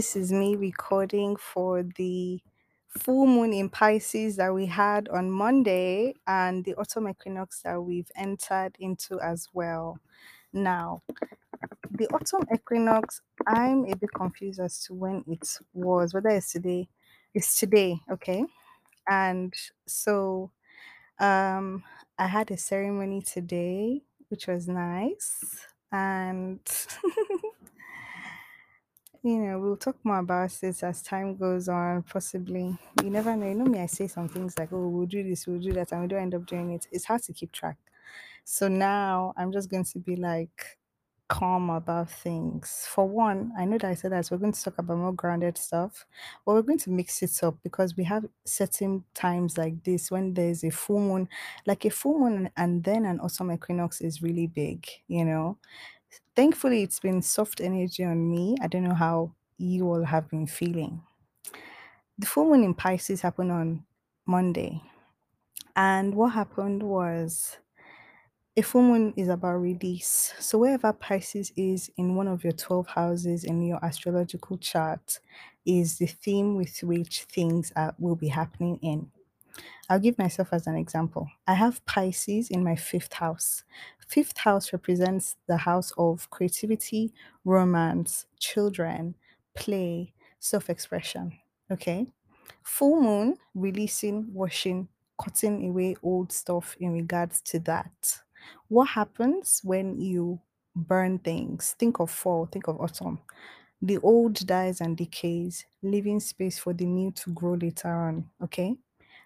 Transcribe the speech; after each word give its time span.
this 0.00 0.16
is 0.16 0.32
me 0.32 0.56
recording 0.56 1.36
for 1.36 1.82
the 1.82 2.40
full 2.88 3.26
moon 3.26 3.52
in 3.52 3.68
Pisces 3.68 4.36
that 4.36 4.54
we 4.54 4.64
had 4.64 5.10
on 5.10 5.30
Monday 5.30 6.14
and 6.26 6.64
the 6.64 6.74
autumn 6.76 7.06
equinox 7.06 7.60
that 7.60 7.78
we've 7.82 8.10
entered 8.16 8.74
into 8.78 9.20
as 9.20 9.46
well. 9.52 9.98
Now, 10.54 11.02
the 11.90 12.06
autumn 12.14 12.46
equinox, 12.50 13.20
I'm 13.46 13.84
a 13.84 13.94
bit 13.94 14.08
confused 14.16 14.58
as 14.58 14.82
to 14.84 14.94
when 14.94 15.22
it 15.28 15.46
was, 15.74 16.14
whether 16.14 16.30
it's 16.30 16.50
today. 16.50 16.88
It's 17.34 17.60
today, 17.60 18.00
okay? 18.10 18.42
And 19.06 19.52
so, 19.86 20.50
um, 21.18 21.84
I 22.18 22.26
had 22.26 22.50
a 22.50 22.56
ceremony 22.56 23.20
today, 23.20 24.00
which 24.30 24.46
was 24.46 24.66
nice. 24.66 25.66
And 25.92 26.60
you 29.22 29.38
know, 29.38 29.58
we'll 29.58 29.76
talk 29.76 29.96
more 30.04 30.18
about 30.18 30.50
this 30.60 30.82
as 30.82 31.02
time 31.02 31.36
goes 31.36 31.68
on, 31.68 32.02
possibly. 32.04 32.76
You 33.02 33.10
never 33.10 33.36
know. 33.36 33.46
You 33.48 33.54
know 33.54 33.64
me, 33.66 33.80
I 33.80 33.86
say 33.86 34.06
some 34.06 34.28
things 34.28 34.58
like, 34.58 34.72
oh, 34.72 34.88
we'll 34.88 35.06
do 35.06 35.22
this, 35.22 35.46
we'll 35.46 35.60
do 35.60 35.72
that, 35.74 35.92
and 35.92 36.02
we 36.02 36.08
don't 36.08 36.22
end 36.22 36.34
up 36.34 36.46
doing 36.46 36.70
it. 36.72 36.86
It's 36.90 37.04
hard 37.04 37.22
to 37.24 37.32
keep 37.32 37.52
track. 37.52 37.76
So 38.44 38.68
now 38.68 39.34
I'm 39.36 39.52
just 39.52 39.70
going 39.70 39.84
to 39.84 39.98
be 39.98 40.16
like 40.16 40.78
calm 41.28 41.70
about 41.70 42.10
things. 42.10 42.86
For 42.88 43.06
one, 43.06 43.52
I 43.58 43.64
know 43.64 43.78
that 43.78 43.90
I 43.90 43.94
said 43.94 44.12
that 44.12 44.28
we're 44.30 44.38
going 44.38 44.52
to 44.52 44.62
talk 44.64 44.78
about 44.78 44.96
more 44.98 45.12
grounded 45.12 45.58
stuff, 45.58 46.06
but 46.44 46.54
we're 46.54 46.62
going 46.62 46.78
to 46.80 46.90
mix 46.90 47.22
it 47.22 47.42
up 47.44 47.56
because 47.62 47.96
we 47.96 48.04
have 48.04 48.24
certain 48.44 49.04
times 49.14 49.56
like 49.56 49.84
this 49.84 50.10
when 50.10 50.34
there's 50.34 50.64
a 50.64 50.70
full 50.70 50.98
moon, 51.00 51.28
like 51.66 51.84
a 51.84 51.90
full 51.90 52.18
moon 52.18 52.50
and 52.56 52.82
then 52.82 53.04
an 53.04 53.20
autumn 53.20 53.52
equinox 53.52 54.00
is 54.00 54.22
really 54.22 54.46
big, 54.48 54.86
you 55.06 55.24
know. 55.24 55.58
Thankfully, 56.36 56.82
it's 56.82 57.00
been 57.00 57.22
soft 57.22 57.60
energy 57.60 58.04
on 58.04 58.30
me. 58.30 58.56
I 58.62 58.66
don't 58.68 58.84
know 58.84 58.94
how 58.94 59.32
you 59.58 59.86
all 59.88 60.04
have 60.04 60.28
been 60.28 60.46
feeling. 60.46 61.02
The 62.18 62.26
full 62.26 62.46
moon 62.50 62.64
in 62.64 62.74
Pisces 62.74 63.22
happened 63.22 63.52
on 63.52 63.84
Monday, 64.26 64.82
and 65.76 66.14
what 66.14 66.28
happened 66.30 66.82
was 66.82 67.58
a 68.56 68.62
full 68.62 68.82
moon 68.82 69.14
is 69.16 69.28
about 69.28 69.56
release. 69.56 70.34
So, 70.38 70.58
wherever 70.58 70.92
Pisces 70.92 71.52
is 71.56 71.90
in 71.96 72.14
one 72.14 72.28
of 72.28 72.44
your 72.44 72.52
12 72.52 72.88
houses 72.88 73.44
in 73.44 73.62
your 73.62 73.82
astrological 73.84 74.58
chart, 74.58 75.20
is 75.64 75.98
the 75.98 76.06
theme 76.06 76.56
with 76.56 76.82
which 76.82 77.22
things 77.24 77.72
are, 77.76 77.94
will 77.98 78.16
be 78.16 78.28
happening 78.28 78.78
in. 78.82 79.10
I'll 79.88 79.98
give 79.98 80.18
myself 80.18 80.48
as 80.52 80.66
an 80.66 80.76
example. 80.76 81.28
I 81.46 81.54
have 81.54 81.84
Pisces 81.86 82.50
in 82.50 82.62
my 82.64 82.76
fifth 82.76 83.14
house. 83.14 83.64
Fifth 84.10 84.38
house 84.38 84.72
represents 84.72 85.36
the 85.46 85.56
house 85.58 85.92
of 85.96 86.28
creativity, 86.30 87.12
romance, 87.44 88.26
children, 88.38 89.14
play, 89.54 90.12
self 90.40 90.68
expression. 90.70 91.38
Okay. 91.70 92.06
Full 92.62 93.00
moon, 93.00 93.36
releasing, 93.54 94.32
washing, 94.34 94.88
cutting 95.22 95.68
away 95.68 95.96
old 96.02 96.32
stuff 96.32 96.76
in 96.80 96.92
regards 96.92 97.40
to 97.42 97.58
that. 97.60 98.20
What 98.68 98.88
happens 98.90 99.60
when 99.64 100.00
you 100.00 100.40
burn 100.74 101.18
things? 101.18 101.74
Think 101.78 102.00
of 102.00 102.10
fall, 102.10 102.46
think 102.46 102.68
of 102.68 102.80
autumn. 102.80 103.20
The 103.82 103.98
old 103.98 104.46
dies 104.46 104.80
and 104.80 104.96
decays, 104.96 105.64
leaving 105.82 106.20
space 106.20 106.58
for 106.58 106.72
the 106.74 106.84
new 106.86 107.10
to 107.12 107.30
grow 107.32 107.54
later 107.54 107.88
on. 107.88 108.30
Okay. 108.42 108.76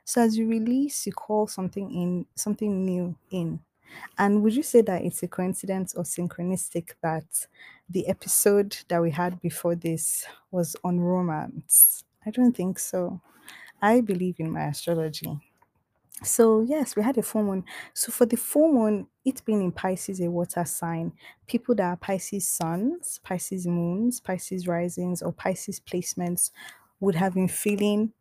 So 0.05 0.23
as 0.23 0.37
you 0.37 0.49
release, 0.49 1.07
you 1.07 1.13
call 1.13 1.47
something 1.47 1.91
in, 1.93 2.27
something 2.37 2.85
new 2.85 3.17
in. 3.31 3.61
And 4.19 4.43
would 4.43 4.55
you 4.55 4.63
say 4.63 4.81
that 4.83 5.03
it's 5.03 5.23
a 5.23 5.29
coincidence 5.29 5.95
or 5.95 6.05
synchronistic 6.05 6.91
that 7.03 7.47
the 7.89 8.07
episode 8.09 8.77
that 8.89 9.03
we 9.03 9.11
had 9.11 9.41
before 9.41 9.75
this 9.75 10.25
was 10.51 10.77
on 10.85 11.01
romance? 11.01 12.05
I 12.27 12.31
don't 12.31 12.57
think 12.57 12.79
so. 12.79 13.21
I 13.83 14.01
believe 14.01 14.37
in 14.39 14.51
my 14.51 14.67
astrology. 14.67 15.39
So 16.23 16.63
yes, 16.63 16.97
we 16.97 17.03
had 17.03 17.19
a 17.19 17.23
full 17.23 17.43
moon. 17.43 17.65
So 17.93 18.13
for 18.13 18.25
the 18.25 18.37
full 18.37 18.73
moon, 18.73 19.09
it 19.25 19.45
being 19.45 19.63
in 19.63 19.73
Pisces, 19.73 20.21
a 20.21 20.31
water 20.31 20.65
sign, 20.65 21.13
people 21.47 21.75
that 21.75 21.85
are 21.85 21.97
Pisces 21.97 22.49
suns, 22.49 23.21
Pisces 23.25 23.67
moons, 23.67 24.21
Pisces 24.21 24.67
risings, 24.67 25.23
or 25.23 25.33
Pisces 25.33 25.81
placements 25.81 26.51
would 27.01 27.15
have 27.15 27.35
been 27.35 27.49
feeling 27.49 28.13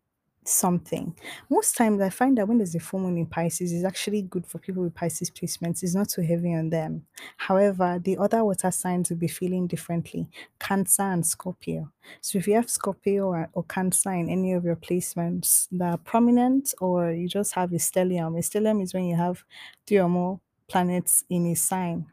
something. 0.48 1.16
Most 1.50 1.76
times 1.76 2.02
I 2.02 2.10
find 2.10 2.38
that 2.38 2.48
when 2.48 2.58
there's 2.58 2.76
a 2.76 2.80
full 2.80 3.00
moon 3.00 3.18
in 3.18 3.26
Pisces, 3.26 3.72
it's 3.72 3.86
actually 3.86 4.24
good 4.24 4.46
for 4.46 4.60
people 4.60 4.84
with 4.84 4.96
Pisces 4.96 5.30
placements. 5.30 5.84
It's 5.84 5.96
not 5.96 6.10
too 6.10 6.22
heavy 6.22 6.54
on 6.54 6.70
them. 6.70 7.06
However, 7.38 8.00
the 8.04 8.18
other 8.18 8.44
water 8.44 8.72
signs 8.72 9.10
will 9.10 9.18
be 9.18 9.28
feeling 9.28 9.68
differently. 9.68 10.30
Cancer 10.60 11.04
and 11.04 11.26
Scorpio. 11.26 11.92
So 12.22 12.38
if 12.38 12.48
you 12.48 12.56
have 12.56 12.70
Scorpio 12.70 13.28
or, 13.28 13.50
or 13.54 13.64
Cancer 13.64 14.12
in 14.12 14.30
any 14.30 14.54
of 14.54 14.66
your 14.66 14.76
placements 14.76 15.68
that 15.72 15.94
are 15.94 15.98
prominent, 15.98 16.74
or 16.80 17.12
you 17.12 17.28
just 17.28 17.54
have 17.54 17.72
a 17.72 17.78
stellium. 17.78 18.38
A 18.38 18.42
stellium 18.42 18.82
is 18.82 18.94
when 18.94 19.06
you 19.06 19.16
have 19.16 19.44
three 19.88 20.00
or 20.00 20.10
more 20.10 20.40
planets 20.68 21.24
in 21.30 21.48
a 21.48 21.56
sign. 21.56 22.06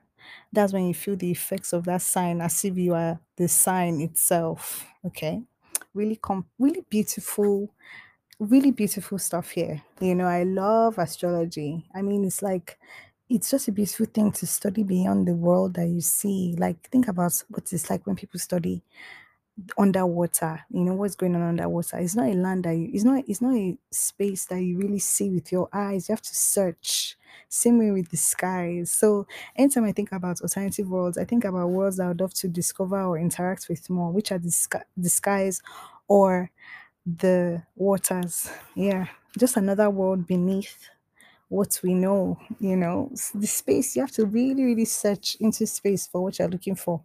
That's 0.53 0.73
when 0.73 0.87
you 0.87 0.95
feel 0.95 1.17
the 1.17 1.31
effects 1.31 1.73
of 1.73 1.85
that 1.85 2.03
sign 2.03 2.41
as 2.41 2.65
if 2.65 2.77
you 2.77 2.95
are 2.95 3.19
the 3.37 3.49
sign 3.49 4.01
itself. 4.01 4.87
Okay. 5.05 5.43
Really 5.95 6.17
com 6.17 6.47
really 6.59 6.85
beautiful 6.89 7.73
really 8.41 8.71
beautiful 8.73 9.19
stuff 9.19 9.51
here. 9.51 9.83
You 10.01 10.15
know, 10.17 10.27
I 10.27 10.43
love 10.45 10.99
astrology. 10.99 11.87
I 11.95 12.03
mean, 12.03 12.25
it's 12.25 12.43
like 12.43 12.79
it's 13.29 13.51
just 13.51 13.69
a 13.69 13.73
beautiful 13.73 14.07
thing 14.07 14.33
to 14.33 14.47
study 14.47 14.83
beyond 14.83 15.29
the 15.29 15.35
world 15.35 15.75
that 15.75 15.87
you 15.87 16.01
see. 16.01 16.57
Like, 16.59 16.89
think 16.91 17.07
about 17.07 17.45
what 17.49 17.73
it's 17.73 17.89
like 17.91 18.07
when 18.07 18.17
people 18.17 18.41
study 18.41 18.83
underwater. 19.79 20.65
You 20.71 20.81
know 20.81 20.95
what's 20.95 21.15
going 21.17 21.35
on 21.37 21.43
underwater. 21.43 21.99
It's 21.99 22.17
not 22.17 22.29
a 22.29 22.35
land 22.35 22.65
that 22.65 22.73
you. 22.77 22.91
It's 22.93 23.05
not. 23.05 23.25
It's 23.29 23.43
not 23.43 23.55
a 23.57 23.79
space 23.91 24.47
that 24.47 24.61
you 24.63 24.79
really 24.79 24.99
see 24.99 25.31
with 25.31 25.53
your 25.53 25.69
eyes. 25.73 26.09
You 26.09 26.15
have 26.15 26.23
to 26.23 26.35
search. 26.35 27.17
Same 27.49 27.79
way 27.79 27.91
with 27.91 28.11
the 28.11 28.17
skies. 28.17 28.91
So 28.91 29.27
anytime 29.57 29.85
I 29.85 29.93
think 29.93 30.13
about 30.13 30.41
alternative 30.41 30.89
worlds, 30.89 31.19
I 31.19 31.25
think 31.25 31.45
about 31.45 31.69
worlds 31.69 32.01
I 32.01 32.09
would 32.09 32.21
love 32.21 32.35
to 32.35 32.49
discover 32.49 33.03
or 33.03 33.19
interact 33.19 33.69
with 33.69 33.91
more, 33.91 34.13
which 34.13 34.33
are 34.33 34.39
the, 34.39 34.51
sky, 34.51 34.83
the 34.97 35.09
skies 35.09 35.61
or 36.09 36.51
the 37.19 37.63
waters. 37.77 38.51
Yeah, 38.75 39.07
just 39.39 39.57
another 39.57 39.91
world 39.91 40.27
beneath 40.27 40.89
what 41.49 41.81
we 41.85 41.95
know, 41.95 42.39
you 42.61 42.77
know. 42.77 43.11
The 43.35 43.47
space, 43.47 43.97
you 43.97 44.03
have 44.03 44.13
to 44.13 44.27
really, 44.27 44.65
really 44.65 44.85
search 44.87 45.37
into 45.41 45.67
space 45.67 46.07
for 46.07 46.23
what 46.23 46.39
you're 46.39 46.49
looking 46.49 46.77
for, 46.77 47.03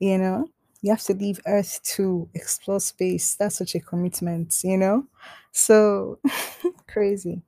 you 0.00 0.18
know. 0.18 0.48
You 0.82 0.90
have 0.92 1.02
to 1.04 1.14
leave 1.14 1.40
Earth 1.46 1.80
to 1.96 2.28
explore 2.34 2.80
space. 2.80 3.34
That's 3.36 3.56
such 3.58 3.74
a 3.74 3.80
commitment, 3.80 4.54
you 4.64 4.78
know. 4.78 5.06
So 5.52 6.20
crazy. 6.88 7.42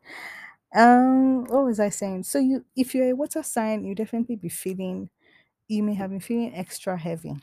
Um, 0.75 1.45
what 1.47 1.65
was 1.65 1.81
I 1.81 1.91
saying? 1.91 2.25
So 2.25 2.39
you, 2.39 2.65
if 2.77 2.95
you're 2.95 3.11
a 3.11 3.17
water 3.17 3.43
sign, 3.43 3.85
you 3.85 3.95
definitely 3.95 4.37
be 4.37 4.49
feeling. 4.51 5.11
You 5.69 5.83
may 5.85 5.95
have 5.95 6.11
been 6.11 6.21
feeling 6.21 6.55
extra 6.55 6.97
heavy 6.99 7.37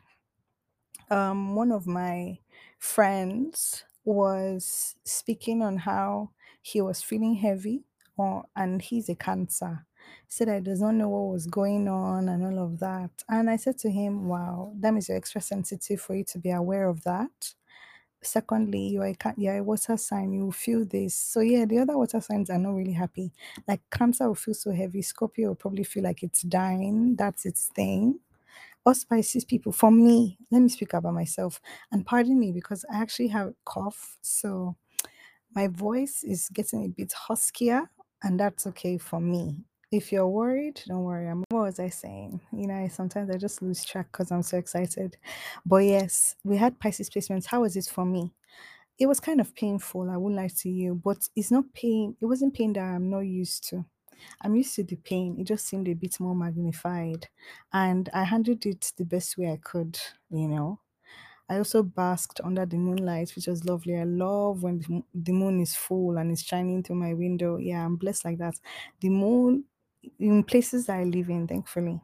um, 1.10 1.56
one 1.56 1.72
of 1.72 1.88
my 1.88 2.38
friends 2.80 3.84
was 4.06 4.96
speaking 5.04 5.62
on 5.62 5.78
how 5.78 6.30
he 6.62 6.82
was 6.82 7.02
feeling 7.02 7.36
heavy 7.36 7.84
or 8.18 8.46
and 8.56 8.82
he's 8.82 9.10
a 9.10 9.16
cancer. 9.16 9.86
Said 10.28 10.50
i 10.50 10.60
does 10.60 10.82
not 10.82 10.94
know 10.94 11.10
what 11.10 11.34
was 11.34 11.48
going 11.48 11.88
on 11.88 12.30
and 12.30 12.46
all 12.46 12.64
of 12.64 12.80
that. 12.80 13.10
And 13.28 13.50
i 13.50 13.58
said 13.58 13.78
to 13.80 13.90
him 13.90 14.28
wow 14.28 14.74
that 14.80 14.94
means 14.94 15.10
you're 15.10 15.18
extra 15.18 15.42
sensitive 15.42 16.00
for 16.02 16.16
you 16.16 16.24
to 16.26 16.40
be 16.40 16.52
aware 16.52 16.88
of 16.88 17.04
that. 17.04 17.54
Secondly 18.22 18.88
you 18.88 19.02
are 19.02 19.08
a, 19.08 19.34
you're 19.38 19.58
a 19.58 19.64
water 19.64 19.98
sign 19.98 20.34
you 20.34 20.52
feel 20.52 20.86
this. 20.86 21.16
So 21.16 21.40
yeah 21.42 21.66
the 21.66 21.80
other 21.80 21.98
water 21.98 22.22
signs 22.22 22.50
are 22.50 22.60
not 22.60 22.76
really 22.76 22.94
happy. 22.94 23.32
Like 23.68 23.82
cancer 23.92 24.28
will 24.28 24.36
feel 24.36 24.54
so 24.54 24.72
heavy. 24.72 25.02
Scorpio 25.02 25.50
will 25.50 25.56
probably 25.56 25.84
feel 25.84 26.04
like 26.04 26.24
it's 26.24 26.42
dying. 26.44 27.16
That's 27.16 27.46
its 27.46 27.68
thing 27.76 28.20
us 28.86 29.04
Pisces 29.04 29.46
people, 29.46 29.72
for 29.72 29.92
me, 29.92 30.38
let 30.52 30.62
me 30.62 30.70
speak 30.70 30.94
about 30.94 31.14
myself 31.14 31.60
and 31.92 32.06
pardon 32.06 32.40
me 32.40 32.52
because 32.52 32.86
I 32.92 33.02
actually 33.02 33.30
have 33.30 33.48
a 33.48 33.56
cough. 33.66 34.18
So 34.22 34.76
my 35.56 35.68
voice 35.68 36.24
is 36.24 36.50
getting 36.50 36.86
a 36.86 36.90
bit 36.90 37.14
huskier, 37.28 37.88
and 38.24 38.40
that's 38.40 38.68
okay 38.68 38.98
for 38.98 39.20
me. 39.20 39.64
If 39.92 40.12
you're 40.12 40.28
worried, 40.28 40.82
don't 40.88 41.04
worry. 41.04 41.30
I'm 41.30 41.44
what 41.50 41.64
was 41.64 41.80
I 41.80 41.90
saying? 41.90 42.42
You 42.52 42.68
know, 42.68 42.88
sometimes 42.90 43.30
I 43.30 43.38
just 43.38 43.62
lose 43.62 43.86
track 43.86 44.08
because 44.12 44.32
I'm 44.32 44.42
so 44.44 44.58
excited. 44.58 45.18
But 45.66 45.78
yes, 45.86 46.36
we 46.44 46.58
had 46.58 46.80
Pisces 46.80 47.10
placements. 47.10 47.46
How 47.46 47.62
was 47.62 47.78
it 47.78 47.86
for 47.86 48.06
me? 48.06 48.34
It 49.00 49.08
was 49.08 49.20
kind 49.20 49.42
of 49.42 49.54
painful, 49.56 50.10
I 50.10 50.18
won't 50.18 50.36
lie 50.36 50.50
to 50.62 50.70
you, 50.70 50.96
but 50.96 51.28
it's 51.36 51.52
not 51.52 51.66
pain, 51.74 52.16
it 52.22 52.26
wasn't 52.26 52.54
pain 52.54 52.74
that 52.74 52.84
I'm 52.84 53.10
not 53.10 53.20
used 53.20 53.68
to. 53.70 53.86
I'm 54.42 54.56
used 54.56 54.76
to 54.76 54.84
the 54.84 54.96
pain. 54.98 55.40
It 55.40 55.46
just 55.46 55.66
seemed 55.68 55.88
a 55.88 55.94
bit 55.94 56.20
more 56.20 56.36
magnified. 56.36 57.30
And 57.74 58.10
I 58.14 58.24
handled 58.24 58.66
it 58.66 58.94
the 58.98 59.06
best 59.06 59.38
way 59.38 59.52
I 59.52 59.58
could, 59.58 60.00
you 60.30 60.48
know. 60.48 60.80
I 61.48 61.58
also 61.58 61.84
basked 61.84 62.42
under 62.44 62.66
the 62.66 62.78
moonlight, 62.78 63.34
which 63.36 63.48
was 63.48 63.66
lovely. 63.66 63.96
I 63.98 64.04
love 64.04 64.64
when 64.64 64.80
the, 65.14 65.32
moon 65.32 65.60
is 65.62 65.76
full 65.76 66.18
and 66.18 66.32
it's 66.32 66.42
shining 66.44 66.82
through 66.82 66.96
my 66.96 67.14
window. 67.14 67.58
Yeah, 67.58 67.86
I'm 67.86 67.98
blessed 67.98 68.26
like 68.26 68.40
that. 68.40 68.60
The 69.02 69.10
moon, 69.10 69.66
in 70.20 70.44
places 70.44 70.88
that 70.88 71.00
I 71.00 71.04
live 71.04 71.30
in, 71.30 71.48
thankfully, 71.48 72.02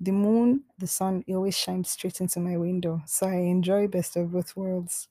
The 0.00 0.12
moon, 0.12 0.64
the 0.78 0.86
sun, 0.86 1.24
it 1.26 1.34
always 1.34 1.56
shines 1.56 1.90
straight 1.90 2.20
into 2.20 2.40
my 2.40 2.56
window. 2.58 3.02
So 3.06 3.26
I 3.28 3.36
enjoy 3.36 3.88
best 3.88 4.16
of 4.16 4.32
both 4.32 4.56
worlds. 4.56 5.08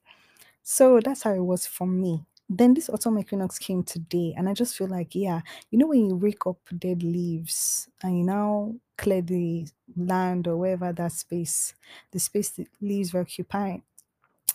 So 0.64 1.00
that's 1.00 1.24
how 1.24 1.34
it 1.34 1.40
was 1.46 1.68
for 1.68 1.88
me. 1.88 2.26
Then 2.54 2.74
this 2.74 2.90
autumn 2.90 3.18
equinox 3.18 3.58
came 3.58 3.82
today, 3.82 4.34
and 4.36 4.50
I 4.50 4.54
just 4.54 4.76
feel 4.76 4.88
like, 4.88 5.16
yeah, 5.16 5.40
you 5.70 5.80
know, 5.80 5.88
when 5.88 6.06
you 6.06 6.16
rake 6.16 6.46
up 6.46 6.58
dead 6.78 7.02
leaves 7.02 7.88
and 8.04 8.18
you 8.18 8.26
now 8.26 8.76
clear 8.98 9.22
the 9.22 9.66
land 9.96 10.50
or 10.50 10.58
wherever 10.58 10.92
that 10.92 11.14
space, 11.14 11.74
the 12.12 12.20
space 12.20 12.50
the 12.50 12.68
leaves 12.82 13.14
were 13.14 13.22
occupying, 13.22 13.84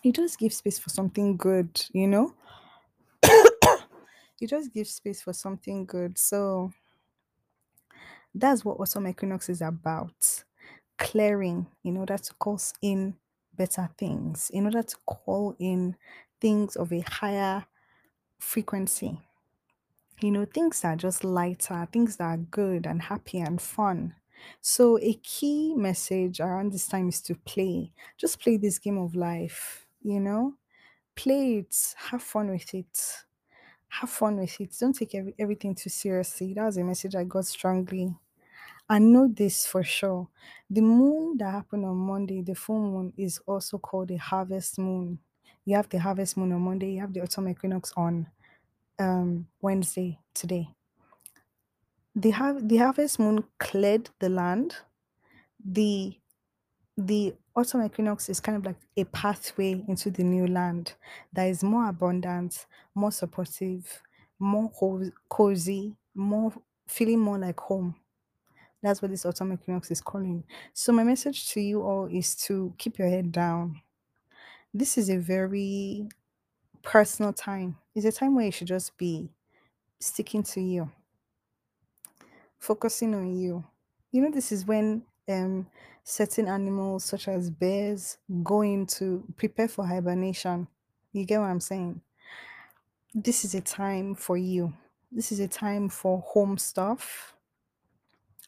it 0.05 0.15
just 0.15 0.39
give 0.39 0.53
space 0.53 0.79
for 0.79 0.91
something 0.91 1.39
good, 1.39 1.87
you 1.93 2.07
know? 2.07 2.35
you 4.39 4.47
just 4.47 4.75
give 4.75 4.89
space 4.89 5.23
for 5.23 5.33
something 5.33 5.87
good. 5.87 6.19
So 6.19 6.73
that's 8.35 8.63
what 8.63 8.79
autumn 8.79 9.09
equinox 9.09 9.49
is 9.49 9.63
about 9.63 10.45
clearing 10.99 11.67
in 11.83 11.97
order 11.97 12.19
to 12.19 12.35
cause 12.35 12.75
in 12.83 13.15
better 13.55 13.89
things, 13.97 14.51
in 14.53 14.67
order 14.67 14.83
to 14.83 14.97
call 15.07 15.57
in 15.59 15.97
things 16.43 16.77
of 16.77 16.93
a 16.93 17.01
higher 17.01 17.65
frequency. 18.39 19.21
You 20.21 20.31
know, 20.31 20.45
things 20.47 20.81
that 20.81 20.95
are 20.95 20.97
just 20.97 21.25
lighter, 21.25 21.87
things 21.93 22.17
that 22.17 22.25
are 22.25 22.37
good 22.39 22.87
and 22.87 23.03
happy 23.03 23.39
and 23.39 23.61
fun. 23.61 24.15
So, 24.61 24.99
a 25.01 25.15
key 25.15 25.75
message 25.75 26.41
around 26.41 26.73
this 26.73 26.87
time 26.89 27.09
is 27.09 27.21
to 27.23 27.35
play. 27.35 27.93
Just 28.17 28.41
play 28.41 28.57
this 28.57 28.79
game 28.79 28.99
of 28.99 29.15
life, 29.15 29.87
you 30.03 30.21
know? 30.21 30.55
Play 31.17 31.59
it, 31.59 31.95
have 32.11 32.23
fun 32.23 32.51
with 32.51 32.75
it. 32.75 33.25
Have 33.89 34.11
fun 34.11 34.37
with 34.39 34.61
it. 34.61 34.77
Don't 34.79 34.93
take 34.95 35.15
every, 35.15 35.35
everything 35.39 35.75
too 35.75 35.91
seriously. 35.91 36.55
That 36.55 36.65
was 36.67 36.77
a 36.77 36.85
message 36.85 37.15
I 37.17 37.25
got 37.25 37.47
strongly 37.47 38.15
I 38.89 38.99
know 39.01 39.29
this 39.29 39.67
for 39.67 39.83
sure. 39.85 40.29
The 40.71 40.81
moon 40.81 41.39
that 41.39 41.53
happened 41.53 41.85
on 41.87 41.97
Monday, 41.97 42.43
the 42.43 42.55
full 42.55 42.81
moon, 42.81 43.13
is 43.17 43.39
also 43.47 43.79
called 43.79 44.11
a 44.13 44.17
harvest 44.17 44.79
moon. 44.79 45.21
You 45.67 45.77
have 45.77 45.91
the 45.91 46.01
harvest 46.01 46.39
moon 46.39 46.53
on 46.53 46.63
Monday, 46.63 46.93
you 46.95 47.03
have 47.03 47.15
the 47.15 47.23
autumn 47.23 47.51
equinox 47.51 47.93
on 47.99 48.29
um 48.99 49.49
Wednesday 49.63 50.19
today. 50.35 50.69
The 52.17 52.31
har- 52.33 52.61
the 52.61 52.79
harvest 52.79 53.19
moon 53.19 53.45
cleared 53.59 54.11
the 54.21 54.29
land. 54.29 54.77
The 55.65 56.19
the 56.97 57.35
autumn 57.57 57.85
equinox 57.85 58.29
is 58.29 58.41
kind 58.41 58.59
of 58.59 58.67
like 58.67 58.77
a 58.97 59.05
pathway 59.07 59.85
into 59.89 60.11
the 60.11 60.25
new 60.25 60.47
land 60.47 60.95
that 61.33 61.47
is 61.47 61.65
more 61.65 61.89
abundant, 61.89 62.67
more 62.95 63.13
supportive, 63.13 64.03
more 64.39 64.71
co- 64.71 65.11
cozy, 65.29 65.97
more 66.15 66.53
feeling 66.89 67.21
more 67.21 67.39
like 67.39 67.61
home. 67.61 67.97
That's 68.83 69.03
what 69.03 69.11
this 69.13 69.27
autumn 69.27 69.53
equinox 69.55 69.91
is 69.91 70.01
calling. 70.01 70.45
So 70.75 70.93
my 70.93 71.05
message 71.05 71.51
to 71.53 71.61
you 71.61 71.83
all 71.83 72.07
is 72.07 72.37
to 72.47 72.75
keep 72.79 72.99
your 72.99 73.09
head 73.09 73.33
down. 73.33 73.83
This 74.73 74.99
is 74.99 75.09
a 75.09 75.17
very 75.17 76.09
personal 76.83 77.33
time. 77.33 77.77
It's 77.95 78.07
a 78.07 78.13
time 78.13 78.35
where 78.35 78.47
you 78.47 78.53
should 78.53 78.69
just 78.69 78.97
be 78.97 79.31
sticking 80.01 80.43
to 80.45 80.61
you, 80.61 80.91
focusing 82.59 83.15
on 83.15 83.37
you. 83.37 83.65
You 84.13 84.23
know, 84.23 84.31
this 84.31 84.53
is 84.53 84.67
when 84.67 85.03
um 85.29 85.67
certain 86.05 86.47
animals 86.47 87.05
such 87.05 87.27
as 87.27 87.51
bears 87.51 88.19
go 88.45 88.63
into 88.63 89.25
prepare 89.37 89.69
for 89.69 89.87
hibernation. 89.87 90.69
You 91.13 91.25
get 91.25 91.41
what 91.41 91.51
I'm 91.51 91.61
saying? 91.61 92.01
This 93.15 93.45
is 93.45 93.55
a 93.55 93.61
time 93.61 94.15
for 94.15 94.37
you. 94.37 94.75
This 95.11 95.33
is 95.33 95.41
a 95.41 95.49
time 95.49 95.89
for 95.89 96.21
home 96.21 96.59
stuff 96.59 97.37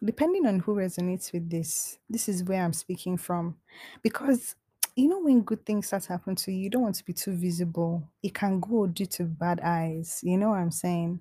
depending 0.05 0.47
on 0.47 0.61
who 0.61 0.75
resonates 0.77 1.33
with 1.33 1.51
this, 1.51 1.99
this 2.09 2.29
is 2.29 2.45
where 2.45 2.63
I'm 2.63 2.73
speaking 2.73 3.17
from. 3.17 3.57
Because 4.03 4.55
you 4.99 5.07
know, 5.07 5.21
when 5.21 5.43
good 5.43 5.65
things 5.65 5.87
start 5.87 6.07
happening 6.07 6.35
to 6.35 6.51
you, 6.51 6.59
you 6.65 6.71
don't 6.71 6.83
want 6.83 6.97
to 6.97 7.05
be 7.05 7.13
too 7.13 7.31
visible. 7.31 8.03
It 8.21 8.35
can 8.35 8.59
go 8.59 8.89
due 8.89 9.07
to 9.07 9.25
bad 9.27 9.61
eyes. 9.61 10.19
You 10.25 10.37
know 10.37 10.49
what 10.49 10.59
I'm 10.59 10.73
saying? 10.73 11.21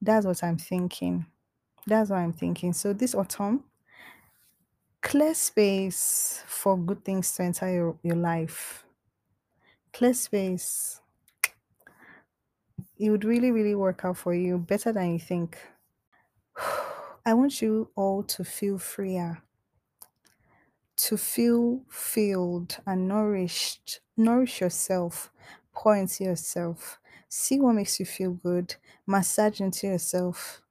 That's 0.00 0.24
what 0.24 0.42
I'm 0.42 0.56
thinking. 0.56 1.26
That's 1.86 2.08
what 2.08 2.20
I'm 2.20 2.32
thinking. 2.32 2.72
So 2.72 2.94
this 2.94 3.14
autumn, 3.14 3.64
clear 5.02 5.34
space 5.34 6.42
for 6.46 6.78
good 6.78 7.04
things 7.04 7.32
to 7.32 7.42
enter 7.42 7.70
your, 7.70 7.98
your 8.02 8.16
life. 8.16 8.86
Clear 9.92 10.14
space. 10.14 11.02
It 12.98 13.10
would 13.10 13.26
really, 13.26 13.50
really 13.50 13.74
work 13.74 14.06
out 14.06 14.16
for 14.16 14.32
you 14.32 14.56
better 14.56 14.90
than 14.90 15.12
you 15.12 15.18
think. 15.18 15.58
I 17.26 17.34
want 17.34 17.60
you 17.60 17.90
all 17.94 18.22
to 18.22 18.42
feel 18.42 18.78
freer 18.78 19.42
to 20.96 21.16
feel 21.16 21.82
filled 21.88 22.78
and 22.86 23.08
nourished. 23.08 24.00
Nourish 24.16 24.60
yourself, 24.60 25.30
pour 25.72 25.96
into 25.96 26.24
yourself, 26.24 26.98
see 27.28 27.60
what 27.60 27.74
makes 27.74 28.00
you 28.00 28.06
feel 28.06 28.32
good, 28.32 28.74
massage 29.06 29.60
into 29.60 29.86
yourself, 29.86 30.62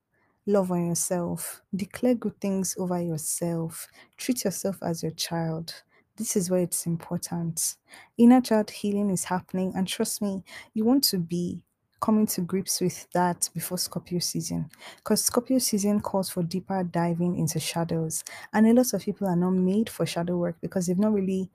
love 0.48 0.72
on 0.72 0.88
yourself, 0.88 1.62
declare 1.75 2.16
good 2.16 2.39
things 2.42 2.75
over 2.80 3.00
yourself, 3.01 3.88
treat 4.18 4.44
yourself 4.44 4.77
as 4.81 5.04
your 5.04 5.12
child. 5.12 5.83
This 6.18 6.36
is 6.36 6.50
where 6.50 6.62
it's 6.62 6.86
important. 6.86 7.75
Inner 8.18 8.42
child 8.42 8.72
healing 8.72 9.10
is 9.10 9.25
happening, 9.25 9.74
and 9.75 9.88
trust 9.88 10.22
me, 10.22 10.44
you 10.74 10.86
want 10.86 11.04
to 11.06 11.18
be 11.19 11.62
coming 12.00 12.26
to 12.28 12.42
grips 12.42 12.82
with 12.82 13.10
that 13.14 13.50
before 13.54 13.78
Scorpio 13.78 14.20
season. 14.20 14.70
Because 14.98 15.24
Scorpio 15.26 15.58
season 15.60 16.02
calls 16.02 16.30
for 16.30 16.44
deeper 16.44 16.84
diving 16.84 17.38
into 17.38 17.60
shadows. 17.60 18.24
And 18.54 18.68
a 18.68 18.74
lot 18.74 18.94
of 18.94 19.02
people 19.02 19.28
are 19.28 19.36
not 19.36 19.52
made 19.52 19.90
for 19.90 20.06
shadow 20.06 20.38
work 20.38 20.58
because 20.62 20.88
they've 20.88 20.98
not 21.00 21.14
really 21.14 21.52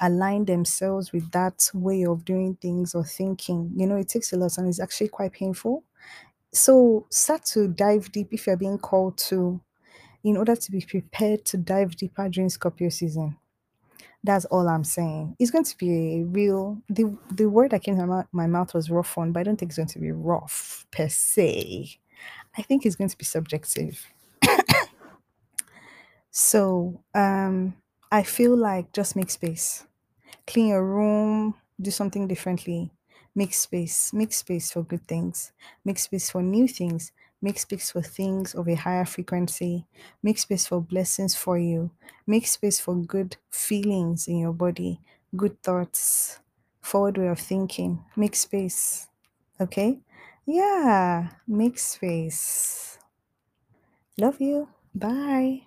aligned 0.00 0.48
themselves 0.48 1.12
with 1.12 1.30
that 1.32 1.70
way 1.72 2.04
of 2.04 2.24
doing 2.24 2.56
things 2.56 2.94
or 2.94 3.04
thinking. 3.04 3.72
You 3.76 3.86
know, 3.86 3.96
it 3.96 4.08
takes 4.08 4.32
a 4.32 4.36
lot 4.36 4.58
and 4.58 4.68
it's 4.68 4.80
actually 4.80 5.08
quite 5.08 5.32
painful. 5.32 5.84
So 6.52 7.06
start 7.10 7.44
to 7.46 7.68
dive 7.68 8.12
deep 8.12 8.28
if 8.32 8.46
you're 8.46 8.56
being 8.56 8.78
called 8.78 9.18
to 9.30 9.60
in 10.24 10.36
order 10.36 10.56
to 10.56 10.70
be 10.72 10.80
prepared 10.82 11.44
to 11.46 11.58
dive 11.58 11.96
deeper 11.96 12.28
during 12.28 12.50
Scorpio 12.50 12.90
season. 12.90 13.38
That's 14.24 14.44
all 14.46 14.68
I'm 14.68 14.84
saying. 14.84 15.36
It's 15.38 15.50
going 15.50 15.64
to 15.64 15.78
be 15.78 16.20
a 16.20 16.24
real 16.24 16.78
the 16.90 17.16
the 17.30 17.48
word 17.48 17.72
that 17.72 17.82
came 17.84 17.96
to 17.98 18.06
my, 18.06 18.16
mou- 18.18 18.28
my 18.32 18.46
mouth 18.46 18.74
was 18.74 18.90
rough 18.90 19.16
one, 19.16 19.32
but 19.32 19.40
I 19.40 19.42
don't 19.44 19.56
think 19.56 19.70
it's 19.70 19.78
going 19.78 19.88
to 19.88 20.00
be 20.00 20.12
rough 20.12 20.86
per 20.92 21.08
se. 21.08 21.98
I 22.58 22.62
think 22.62 22.86
it's 22.86 22.96
going 22.96 23.10
to 23.10 23.18
be 23.18 23.24
subjective. 23.26 24.06
So 26.32 27.02
um 27.14 27.76
I 28.12 28.22
feel 28.24 28.56
like 28.56 28.92
just 28.92 29.16
make 29.16 29.30
space. 29.30 29.86
Clean 30.46 30.68
your 30.68 30.84
room, 30.84 31.54
do 31.80 31.90
something 31.90 32.28
differently. 32.28 32.92
Make 33.34 33.54
space. 33.54 34.12
Make 34.14 34.32
space 34.34 34.72
for 34.72 34.84
good 34.84 35.06
things. 35.08 35.52
Make 35.84 35.98
space 35.98 36.30
for 36.30 36.42
new 36.42 36.68
things. 36.68 37.12
Make 37.44 37.58
space 37.58 37.92
for 37.92 38.00
things 38.00 38.54
of 38.54 38.66
a 38.68 38.74
higher 38.74 39.04
frequency. 39.04 39.84
Make 40.22 40.38
space 40.38 40.66
for 40.66 40.80
blessings 40.80 41.36
for 41.36 41.58
you. 41.58 41.90
Make 42.26 42.46
space 42.46 42.80
for 42.80 42.94
good 42.96 43.36
feelings 43.50 44.26
in 44.26 44.38
your 44.38 44.54
body, 44.54 45.02
good 45.36 45.62
thoughts, 45.62 46.40
forward 46.80 47.18
way 47.18 47.28
of 47.28 47.38
thinking. 47.38 48.02
Make 48.16 48.34
space. 48.34 49.08
Okay? 49.60 50.00
Yeah, 50.46 51.36
make 51.46 51.78
space. 51.78 52.96
Love 54.16 54.40
you. 54.40 54.68
Bye. 54.94 55.66